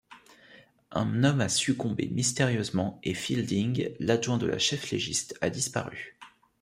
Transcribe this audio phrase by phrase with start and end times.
[0.89, 6.17] Un homme a succombé mystérieusement et Fielding, l'adjoint de la chef-légiste a disparu.